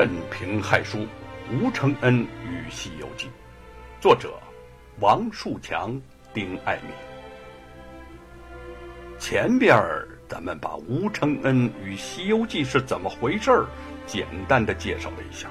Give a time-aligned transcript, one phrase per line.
[0.00, 1.06] 镇平害书，
[1.52, 3.26] 吴承恩与《西游记》，
[4.00, 4.32] 作者
[4.98, 6.00] 王树强、
[6.32, 6.84] 丁爱民。
[9.18, 13.66] 前边儿咱们把吴承恩与《西游记》是怎么回事儿，
[14.06, 15.50] 简单的介绍了一下。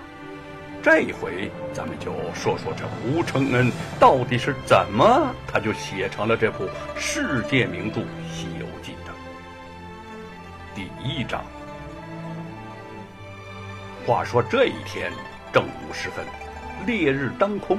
[0.81, 8.01] 这一回咱们就说说这吴承恩到底是怎么，他就写成了这部世界名著
[8.33, 9.13] 《西游记》的。
[10.73, 11.45] 第一章。
[14.09, 15.11] 话说这一天
[15.53, 16.25] 正午时分，
[16.87, 17.77] 烈日当空，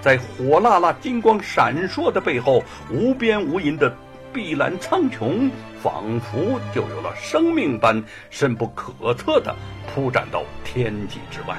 [0.00, 3.92] 在火辣辣、金光闪烁的背后，无边无垠的
[4.32, 5.50] 碧蓝苍穹，
[5.82, 8.00] 仿佛就有了生命般
[8.30, 9.52] 深不可测的
[9.92, 11.56] 铺展到天际之外。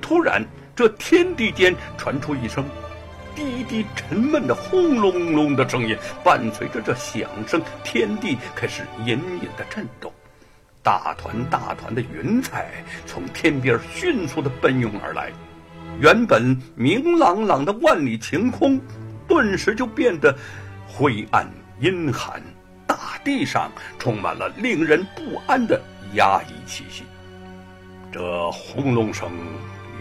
[0.00, 2.64] 突然，这天地间传出一声
[3.36, 10.11] 低低沉闷的轰隆隆的声音，伴随着这响声，天地开始隐隐的震动。
[10.82, 15.30] 大团大团的云彩从天边迅速的奔涌而来，
[16.00, 18.80] 原本明朗朗的万里晴空，
[19.28, 20.36] 顿时就变得
[20.86, 21.48] 灰暗
[21.80, 22.42] 阴寒。
[22.84, 25.80] 大地上充满了令人不安的
[26.14, 27.04] 压抑气息。
[28.10, 29.30] 这轰隆声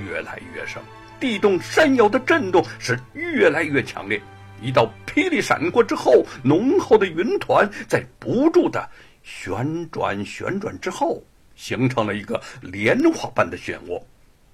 [0.06, 0.82] 越来越盛，
[1.20, 4.20] 地动山摇的震动是越来越强烈。
[4.62, 8.90] 一道霹雳闪过之后，浓厚的云团在不住的。
[9.24, 11.22] 旋转旋转之后，
[11.56, 14.02] 形成了一个莲花般的漩涡，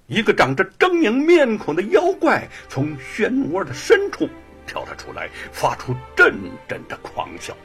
[0.06, 4.28] 一个长着狰狞面孔的妖怪从漩涡的深处
[4.66, 6.34] 跳了出来，发出阵
[6.68, 7.56] 阵的狂笑。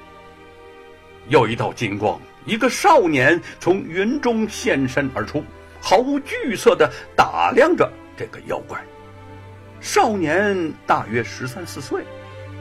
[1.29, 5.43] 又一道金光，一个少年从云中现身而出，
[5.81, 8.81] 毫无惧色地打量着这个妖怪。
[9.79, 12.03] 少年大约十三四岁，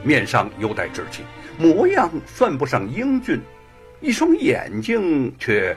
[0.03, 1.23] 面上犹带稚气，
[1.57, 3.41] 模样算不上英俊。
[4.03, 5.75] 一双眼睛却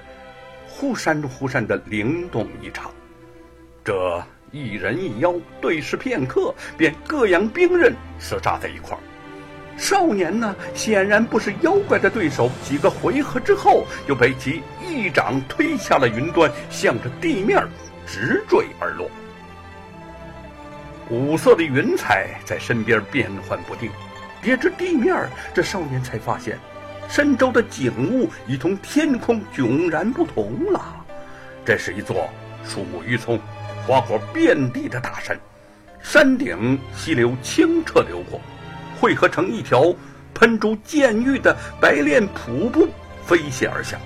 [0.68, 2.90] 忽闪忽闪的灵动异常，
[3.84, 4.20] 这
[4.50, 9.00] 一人一妖对视片刻，便各扬兵刃，厮扎在一块儿。
[9.78, 17.64] 少年呢，显然不是妖怪的对手，几个回合之后，又被其一掌推下了云端，向着地面
[18.08, 19.08] 直坠而落。
[21.10, 23.88] 五色的云彩在身边变幻不定，
[24.42, 25.14] 叠至地面，
[25.54, 26.58] 这少年才发现。
[27.08, 31.04] 深州的景物已同天空迥然不同了，
[31.64, 32.28] 这是一座
[32.64, 33.38] 树木郁葱、
[33.86, 35.38] 花果遍地的大山，
[36.02, 38.40] 山顶溪流清澈流过，
[39.00, 39.94] 汇合成一条
[40.34, 42.88] 喷出溅玉的白练瀑布
[43.24, 43.98] 飞泻而下。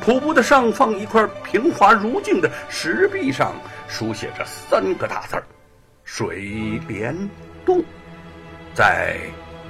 [0.00, 3.54] 瀑布的上方一块平滑如镜的石壁上，
[3.88, 5.36] 书写着三个大字
[6.04, 7.14] ：“水帘
[7.64, 7.82] 洞”。
[8.72, 9.18] 在。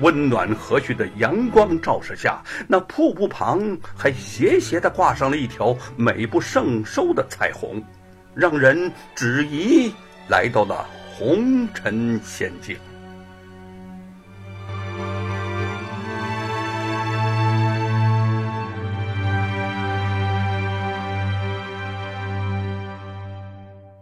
[0.00, 7.82] 温暖和煦的阳光照射下，那瀑布旁还斜斜地挂上了一条美不胜收的彩虹，
[8.34, 9.92] 让人只疑
[10.28, 10.86] 来到了
[11.16, 12.76] 红尘仙境。